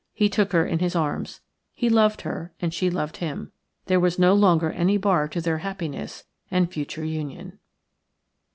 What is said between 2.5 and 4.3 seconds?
and she loved him. There was